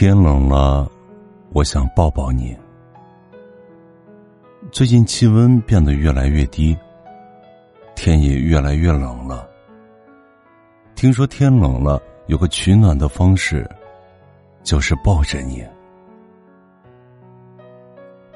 [0.00, 0.88] 天冷了，
[1.52, 2.56] 我想抱抱你。
[4.70, 6.78] 最近气温变得越来越低，
[7.96, 9.50] 天也越来越冷了。
[10.94, 13.68] 听说天冷了，有个取暖的方式，
[14.62, 15.66] 就是抱着你。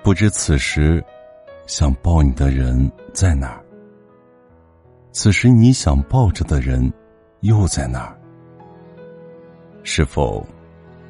[0.02, 1.00] 不知此时
[1.68, 3.64] 想抱你的人在哪儿？
[5.12, 6.92] 此时你想抱着的人
[7.42, 8.18] 又在哪儿？
[9.84, 10.44] 是否？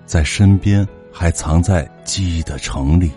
[0.05, 3.11] 在身边，还藏在记忆的城里。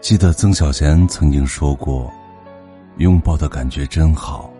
[0.00, 2.10] 记得曾小贤曾经说过
[2.98, 4.50] ：“拥抱的感觉真好，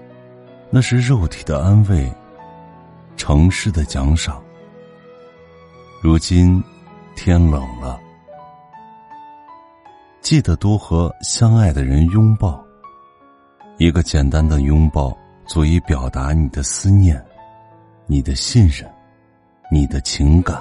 [0.70, 2.12] 那是肉体的安慰，
[3.16, 4.42] 城市的奖赏。”
[6.02, 6.62] 如今
[7.14, 8.00] 天冷了，
[10.20, 12.62] 记得多和相爱的人拥抱。
[13.78, 17.22] 一个简单的拥抱，足以表达你的思念。
[18.10, 18.92] 你的信任，
[19.70, 20.60] 你的情感，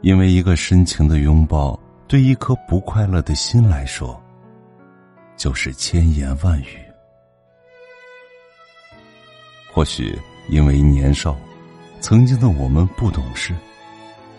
[0.00, 1.76] 因为一个深情的拥抱，
[2.06, 4.22] 对一颗不快乐的心来说，
[5.36, 6.78] 就是千言万语。
[9.72, 10.16] 或许
[10.48, 11.36] 因为年少，
[12.00, 13.52] 曾经的我们不懂事，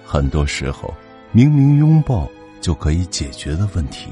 [0.05, 0.93] 很多时候
[1.33, 2.29] 明明拥抱
[2.61, 4.09] 就可以解决的问题，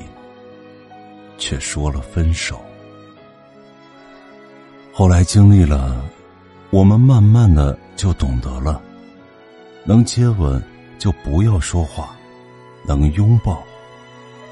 [1.38, 2.60] 却说了分手。
[4.92, 6.06] 后来经历了。
[6.72, 8.82] 我们慢慢的就懂得了，
[9.84, 10.62] 能接吻
[10.98, 12.16] 就不要说话，
[12.86, 13.62] 能拥抱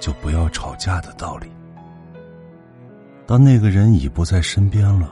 [0.01, 1.47] 就不要吵架的道理。
[3.25, 5.09] 当那个人已不在身边了，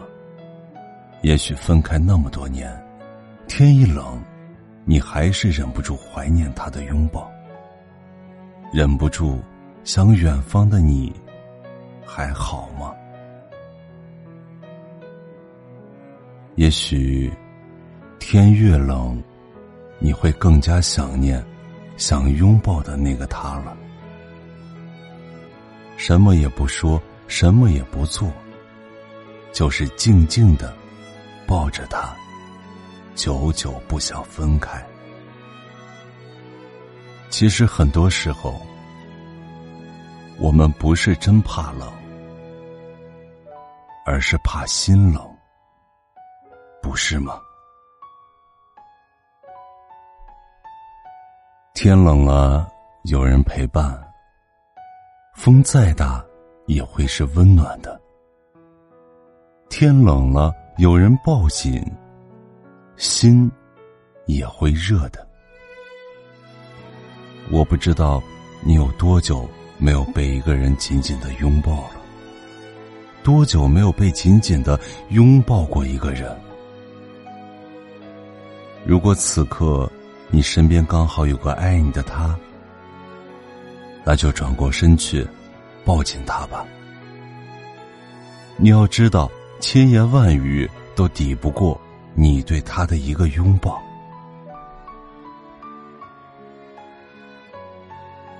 [1.21, 2.77] 也许分开那么多年，
[3.47, 4.21] 天一冷，
[4.83, 7.31] 你还是忍不住怀念他的拥抱，
[8.73, 9.39] 忍不住
[9.85, 11.13] 想远方的你
[12.05, 12.93] 还好吗？
[16.57, 17.31] 也许，
[18.17, 19.21] 天越冷，
[19.99, 21.45] 你会更加想念
[21.97, 23.77] 想拥抱的那个他了。
[25.97, 28.33] 什么也不说，什么也不做，
[29.53, 30.75] 就是静静的
[31.45, 32.15] 抱着他，
[33.13, 34.83] 久久不想分开。
[37.29, 38.59] 其实很多时候，
[40.39, 41.87] 我们不是真怕冷，
[44.07, 45.26] 而是怕心冷。
[46.97, 47.39] 是吗？
[51.75, 52.67] 天冷了，
[53.03, 54.03] 有人陪伴。
[55.35, 56.25] 风再大，
[56.65, 58.01] 也会是温暖的。
[59.69, 61.85] 天冷了，有人抱紧，
[62.97, 63.49] 心
[64.25, 65.25] 也会热的。
[67.51, 68.21] 我不知道
[68.61, 69.47] 你有多久
[69.77, 72.01] 没有被一个人紧紧的拥抱了，
[73.23, 76.35] 多久没有被紧紧的拥抱过一个人。
[78.87, 79.91] 如果此刻
[80.29, 82.33] 你身边刚好有个爱你的他，
[84.05, 85.27] 那就转过身去，
[85.83, 86.65] 抱紧他吧。
[88.55, 91.77] 你要知道，千言万语都抵不过
[92.13, 93.77] 你对他的一个拥抱。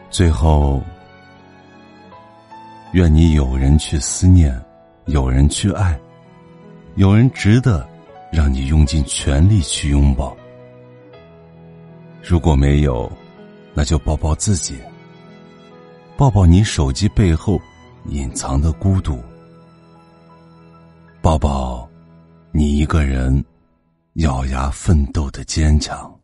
[0.09, 0.81] 最后，
[2.93, 4.57] 愿你有人去思念，
[5.07, 5.99] 有人去爱，
[6.95, 7.85] 有人值得。
[8.31, 10.35] 让你用尽全力去拥抱。
[12.21, 13.11] 如果没有，
[13.73, 14.75] 那就抱抱自己，
[16.17, 17.61] 抱抱你手机背后
[18.05, 19.21] 隐藏的孤独，
[21.21, 21.87] 抱抱
[22.51, 23.43] 你一个人
[24.15, 26.16] 咬牙奋斗的坚强。